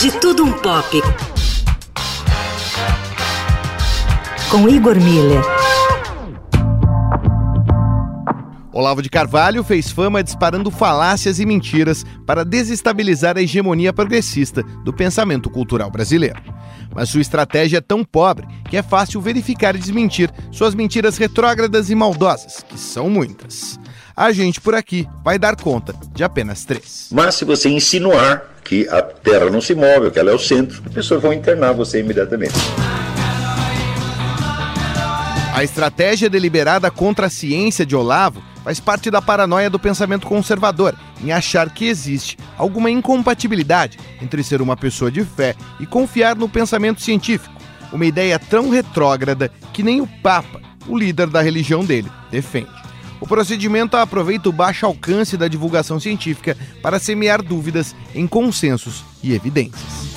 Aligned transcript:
De 0.00 0.10
Tudo 0.12 0.44
Um 0.44 0.52
Pop. 0.52 1.02
Com 4.50 4.66
Igor 4.66 4.96
Miller. 4.96 5.42
Olavo 8.72 9.02
de 9.02 9.10
Carvalho 9.10 9.62
fez 9.62 9.90
fama 9.90 10.24
disparando 10.24 10.70
falácias 10.70 11.38
e 11.38 11.44
mentiras 11.44 12.02
para 12.26 12.46
desestabilizar 12.46 13.36
a 13.36 13.42
hegemonia 13.42 13.92
progressista 13.92 14.62
do 14.86 14.90
pensamento 14.90 15.50
cultural 15.50 15.90
brasileiro. 15.90 16.42
Mas 16.94 17.10
sua 17.10 17.20
estratégia 17.20 17.76
é 17.76 17.82
tão 17.82 18.02
pobre 18.02 18.48
que 18.70 18.78
é 18.78 18.82
fácil 18.82 19.20
verificar 19.20 19.76
e 19.76 19.78
desmentir 19.78 20.32
suas 20.50 20.74
mentiras 20.74 21.18
retrógradas 21.18 21.90
e 21.90 21.94
maldosas, 21.94 22.64
que 22.66 22.78
são 22.78 23.10
muitas. 23.10 23.78
A 24.16 24.32
gente 24.32 24.62
por 24.62 24.74
aqui 24.74 25.06
vai 25.22 25.38
dar 25.38 25.56
conta 25.56 25.94
de 26.14 26.24
apenas 26.24 26.64
três. 26.64 27.08
Mas 27.12 27.34
se 27.34 27.44
você 27.44 27.68
insinuar 27.68 28.49
que 28.70 28.88
a 28.88 29.02
Terra 29.02 29.50
não 29.50 29.60
se 29.60 29.74
move, 29.74 30.12
que 30.12 30.18
ela 30.20 30.30
é 30.30 30.32
o 30.32 30.38
centro, 30.38 30.80
as 30.86 30.94
pessoas 30.94 31.20
vão 31.20 31.32
internar 31.32 31.72
você 31.72 31.98
imediatamente. 31.98 32.54
A 35.52 35.64
estratégia 35.64 36.30
deliberada 36.30 36.88
contra 36.88 37.26
a 37.26 37.30
ciência 37.30 37.84
de 37.84 37.96
Olavo 37.96 38.40
faz 38.62 38.78
parte 38.78 39.10
da 39.10 39.20
paranoia 39.20 39.68
do 39.68 39.76
pensamento 39.76 40.24
conservador 40.24 40.94
em 41.20 41.32
achar 41.32 41.68
que 41.68 41.88
existe 41.88 42.38
alguma 42.56 42.88
incompatibilidade 42.88 43.98
entre 44.22 44.40
ser 44.44 44.62
uma 44.62 44.76
pessoa 44.76 45.10
de 45.10 45.24
fé 45.24 45.56
e 45.80 45.84
confiar 45.84 46.36
no 46.36 46.48
pensamento 46.48 47.02
científico, 47.02 47.52
uma 47.92 48.06
ideia 48.06 48.38
tão 48.38 48.70
retrógrada 48.70 49.50
que 49.72 49.82
nem 49.82 50.00
o 50.00 50.06
Papa, 50.22 50.60
o 50.86 50.96
líder 50.96 51.26
da 51.26 51.42
religião 51.42 51.84
dele, 51.84 52.08
defende. 52.30 52.70
O 53.20 53.26
procedimento 53.26 53.96
aproveita 53.96 54.48
o 54.48 54.52
baixo 54.52 54.86
alcance 54.86 55.36
da 55.36 55.46
divulgação 55.46 56.00
científica 56.00 56.56
para 56.82 56.98
semear 56.98 57.42
dúvidas 57.42 57.94
em 58.14 58.26
consensos 58.26 59.04
e 59.22 59.34
evidências. 59.34 60.10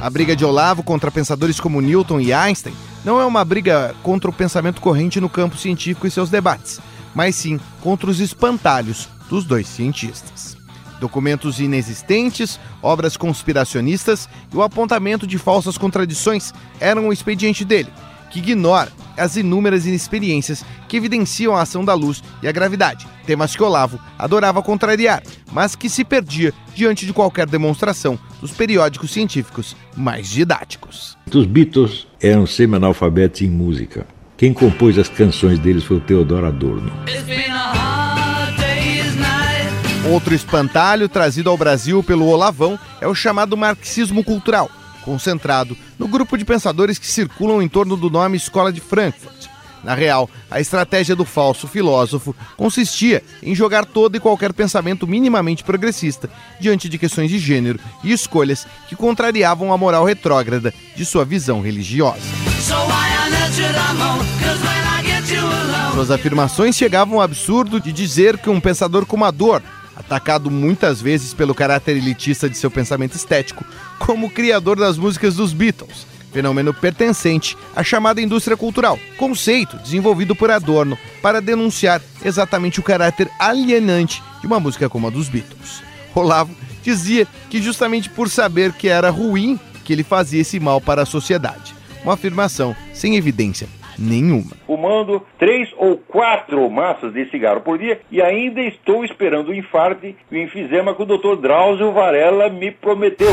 A 0.00 0.10
briga 0.10 0.34
de 0.36 0.44
Olavo 0.44 0.82
contra 0.82 1.10
pensadores 1.10 1.58
como 1.58 1.80
Newton 1.80 2.20
e 2.20 2.32
Einstein 2.32 2.74
não 3.04 3.20
é 3.20 3.24
uma 3.24 3.44
briga 3.44 3.94
contra 4.02 4.28
o 4.28 4.32
pensamento 4.34 4.80
corrente 4.80 5.20
no 5.20 5.30
campo 5.30 5.56
científico 5.56 6.06
e 6.06 6.10
seus 6.10 6.28
debates, 6.28 6.80
mas 7.14 7.36
sim 7.36 7.58
contra 7.80 8.10
os 8.10 8.20
espantalhos 8.20 9.08
dos 9.30 9.44
dois 9.44 9.66
cientistas. 9.66 10.56
Documentos 11.00 11.60
inexistentes, 11.60 12.58
obras 12.82 13.16
conspiracionistas 13.16 14.28
e 14.52 14.56
o 14.56 14.62
apontamento 14.62 15.26
de 15.26 15.38
falsas 15.38 15.78
contradições 15.78 16.52
eram 16.80 17.08
o 17.08 17.12
expediente 17.12 17.64
dele, 17.64 17.90
que 18.34 18.40
ignora 18.40 18.90
as 19.16 19.36
inúmeras 19.36 19.86
inexperiências 19.86 20.64
que 20.88 20.96
evidenciam 20.96 21.54
a 21.54 21.62
ação 21.62 21.84
da 21.84 21.94
luz 21.94 22.20
e 22.42 22.48
a 22.48 22.52
gravidade, 22.52 23.06
temas 23.24 23.54
que 23.54 23.62
Olavo 23.62 24.00
adorava 24.18 24.60
contrariar, 24.60 25.22
mas 25.52 25.76
que 25.76 25.88
se 25.88 26.04
perdia 26.04 26.52
diante 26.74 27.06
de 27.06 27.12
qualquer 27.12 27.46
demonstração 27.46 28.18
dos 28.40 28.50
periódicos 28.50 29.12
científicos 29.12 29.76
mais 29.96 30.28
didáticos. 30.28 31.16
Os 31.32 31.46
Beatles 31.46 32.08
eram 32.20 32.44
semi-analfabetos 32.44 33.42
em 33.42 33.48
música. 33.48 34.04
Quem 34.36 34.52
compôs 34.52 34.98
as 34.98 35.08
canções 35.08 35.60
deles 35.60 35.84
foi 35.84 35.98
o 35.98 36.00
Theodor 36.00 36.44
Adorno. 36.44 36.92
Outro 40.10 40.34
espantalho 40.34 41.08
trazido 41.08 41.48
ao 41.48 41.56
Brasil 41.56 42.02
pelo 42.02 42.26
Olavão 42.26 42.76
é 43.00 43.06
o 43.06 43.14
chamado 43.14 43.56
marxismo 43.56 44.24
cultural 44.24 44.68
concentrado 45.04 45.76
no 45.98 46.08
grupo 46.08 46.36
de 46.36 46.44
pensadores 46.44 46.98
que 46.98 47.06
circulam 47.06 47.62
em 47.62 47.68
torno 47.68 47.96
do 47.96 48.10
nome 48.10 48.36
Escola 48.36 48.72
de 48.72 48.80
Frankfurt. 48.80 49.54
Na 49.84 49.94
real, 49.94 50.30
a 50.50 50.60
estratégia 50.60 51.14
do 51.14 51.26
falso 51.26 51.68
filósofo 51.68 52.34
consistia 52.56 53.22
em 53.42 53.54
jogar 53.54 53.84
todo 53.84 54.16
e 54.16 54.20
qualquer 54.20 54.52
pensamento 54.54 55.06
minimamente 55.06 55.62
progressista 55.62 56.30
diante 56.58 56.88
de 56.88 56.96
questões 56.96 57.30
de 57.30 57.38
gênero 57.38 57.78
e 58.02 58.10
escolhas 58.10 58.66
que 58.88 58.96
contrariavam 58.96 59.72
a 59.72 59.76
moral 59.76 60.06
retrógrada 60.06 60.72
de 60.96 61.04
sua 61.04 61.24
visão 61.24 61.60
religiosa. 61.60 62.22
Suas 65.92 66.10
afirmações 66.10 66.74
chegavam 66.74 67.16
ao 67.16 67.22
absurdo 67.22 67.78
de 67.78 67.92
dizer 67.92 68.38
que 68.38 68.48
um 68.48 68.60
pensador 68.60 69.04
como 69.04 69.26
Adorno 69.26 69.66
atacado 69.96 70.50
muitas 70.50 71.00
vezes 71.00 71.32
pelo 71.32 71.54
caráter 71.54 71.96
elitista 71.96 72.48
de 72.48 72.56
seu 72.56 72.70
pensamento 72.70 73.14
estético, 73.14 73.64
como 73.98 74.30
criador 74.30 74.78
das 74.78 74.98
músicas 74.98 75.34
dos 75.36 75.52
Beatles, 75.52 76.06
fenômeno 76.32 76.74
pertencente 76.74 77.56
à 77.74 77.82
chamada 77.82 78.20
indústria 78.20 78.56
cultural, 78.56 78.98
conceito 79.16 79.76
desenvolvido 79.78 80.34
por 80.34 80.50
Adorno 80.50 80.98
para 81.22 81.40
denunciar 81.40 82.02
exatamente 82.24 82.80
o 82.80 82.82
caráter 82.82 83.30
alienante 83.38 84.22
de 84.40 84.46
uma 84.46 84.60
música 84.60 84.88
como 84.88 85.06
a 85.06 85.10
dos 85.10 85.28
Beatles. 85.28 85.82
Olavo 86.14 86.54
dizia 86.82 87.26
que 87.48 87.62
justamente 87.62 88.10
por 88.10 88.28
saber 88.28 88.72
que 88.72 88.88
era 88.88 89.10
ruim 89.10 89.58
que 89.84 89.92
ele 89.92 90.02
fazia 90.02 90.40
esse 90.40 90.58
mal 90.58 90.80
para 90.80 91.02
a 91.02 91.06
sociedade. 91.06 91.74
Uma 92.02 92.14
afirmação 92.14 92.76
sem 92.92 93.16
evidência 93.16 93.68
nenhuma. 93.98 94.52
Fumando 94.66 95.24
três 95.38 95.68
ou 95.76 95.96
quatro 95.96 96.68
maços 96.70 97.12
de 97.12 97.28
cigarro 97.30 97.60
por 97.60 97.78
dia 97.78 98.00
e 98.10 98.20
ainda 98.20 98.60
estou 98.60 99.04
esperando 99.04 99.48
o 99.48 99.54
infarto 99.54 100.06
e 100.06 100.16
o 100.30 100.36
enfisema 100.36 100.94
que 100.94 101.02
o 101.02 101.06
Dr. 101.06 101.36
Drauzio 101.40 101.92
Varela 101.92 102.48
me 102.48 102.70
prometeu. 102.70 103.32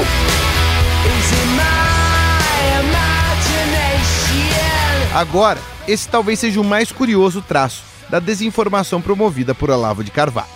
Agora, 5.13 5.59
esse 5.87 6.07
talvez 6.07 6.39
seja 6.39 6.61
o 6.61 6.63
mais 6.63 6.91
curioso 6.91 7.41
traço 7.41 7.83
da 8.09 8.19
desinformação 8.19 9.01
promovida 9.01 9.53
por 9.53 9.69
Olavo 9.69 10.03
de 10.03 10.11
Carvalho. 10.11 10.47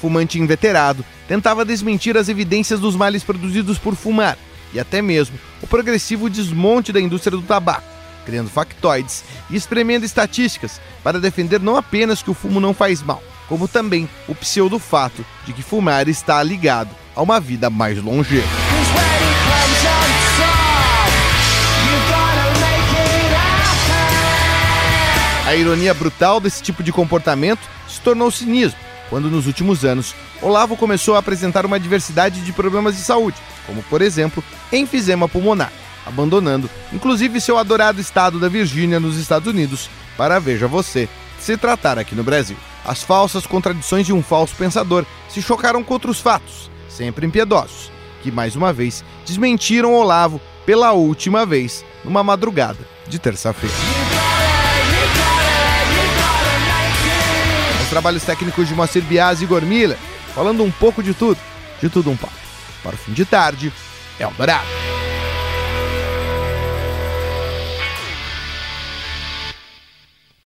Fumante 0.00 0.38
inveterado, 0.38 1.04
tentava 1.26 1.64
desmentir 1.64 2.16
as 2.16 2.28
evidências 2.28 2.80
dos 2.80 2.94
males 2.94 3.24
produzidos 3.24 3.78
por 3.78 3.94
fumar 3.94 4.38
e 4.72 4.78
até 4.78 5.02
mesmo 5.02 5.38
o 5.62 5.66
progressivo 5.66 6.30
desmonte 6.30 6.92
da 6.92 7.00
indústria 7.00 7.36
do 7.36 7.42
tabaco 7.42 7.97
criando 8.28 8.50
factoides 8.50 9.24
e 9.48 9.56
espremendo 9.56 10.04
estatísticas 10.04 10.78
para 11.02 11.18
defender 11.18 11.58
não 11.58 11.76
apenas 11.76 12.20
que 12.20 12.30
o 12.30 12.34
fumo 12.34 12.60
não 12.60 12.74
faz 12.74 13.02
mal, 13.02 13.22
como 13.48 13.66
também 13.66 14.06
o 14.28 14.34
pseudo 14.34 14.78
fato 14.78 15.24
de 15.46 15.54
que 15.54 15.62
fumar 15.62 16.06
está 16.10 16.42
ligado 16.42 16.90
a 17.16 17.22
uma 17.22 17.40
vida 17.40 17.70
mais 17.70 17.96
longeva. 18.02 18.46
A 25.46 25.54
ironia 25.54 25.94
brutal 25.94 26.38
desse 26.38 26.62
tipo 26.62 26.82
de 26.82 26.92
comportamento 26.92 27.66
se 27.88 27.98
tornou 28.02 28.30
cinismo, 28.30 28.78
quando 29.08 29.30
nos 29.30 29.46
últimos 29.46 29.86
anos 29.86 30.14
Olavo 30.42 30.76
começou 30.76 31.16
a 31.16 31.20
apresentar 31.20 31.64
uma 31.64 31.80
diversidade 31.80 32.42
de 32.42 32.52
problemas 32.52 32.94
de 32.94 33.00
saúde, 33.00 33.38
como 33.66 33.82
por 33.84 34.02
exemplo 34.02 34.44
enfisema 34.70 35.26
pulmonar 35.26 35.72
abandonando 36.08 36.68
inclusive 36.92 37.40
seu 37.40 37.58
adorado 37.58 38.00
estado 38.00 38.40
da 38.40 38.48
Virgínia 38.48 38.98
nos 38.98 39.16
Estados 39.16 39.46
Unidos 39.46 39.88
para, 40.16 40.40
veja 40.40 40.66
você, 40.66 41.08
se 41.38 41.56
tratar 41.56 41.98
aqui 41.98 42.14
no 42.14 42.24
Brasil. 42.24 42.56
As 42.84 43.02
falsas 43.02 43.46
contradições 43.46 44.06
de 44.06 44.12
um 44.12 44.22
falso 44.22 44.54
pensador 44.56 45.04
se 45.28 45.42
chocaram 45.42 45.84
contra 45.84 46.10
os 46.10 46.20
fatos, 46.20 46.70
sempre 46.88 47.26
impiedosos, 47.26 47.92
que 48.22 48.32
mais 48.32 48.56
uma 48.56 48.72
vez 48.72 49.04
desmentiram 49.26 49.94
Olavo 49.94 50.40
pela 50.66 50.92
última 50.92 51.46
vez 51.46 51.84
numa 52.04 52.24
madrugada 52.24 52.78
de 53.06 53.18
terça-feira. 53.18 53.74
Os 57.82 57.88
trabalhos 57.88 58.22
técnicos 58.22 58.66
de 58.66 58.74
Moacir 58.74 59.02
Bias 59.02 59.40
e 59.40 59.44
Igor 59.44 59.62
Miller, 59.62 59.98
falando 60.34 60.62
um 60.62 60.70
pouco 60.70 61.02
de 61.02 61.14
tudo, 61.14 61.38
de 61.80 61.88
tudo 61.88 62.10
um 62.10 62.16
pouco. 62.16 62.34
Para 62.82 62.94
o 62.94 62.98
fim 62.98 63.12
de 63.12 63.24
tarde, 63.24 63.72
Eldorado. 64.18 64.87